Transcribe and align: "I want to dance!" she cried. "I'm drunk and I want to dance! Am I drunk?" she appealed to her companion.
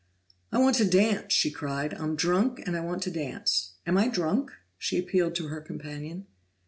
"I 0.51 0.57
want 0.57 0.77
to 0.77 0.85
dance!" 0.89 1.31
she 1.31 1.51
cried. 1.51 1.93
"I'm 1.93 2.15
drunk 2.15 2.63
and 2.65 2.75
I 2.75 2.79
want 2.79 3.03
to 3.03 3.11
dance! 3.11 3.73
Am 3.85 3.99
I 3.99 4.07
drunk?" 4.07 4.49
she 4.79 4.97
appealed 4.97 5.35
to 5.35 5.49
her 5.49 5.61
companion. 5.61 6.25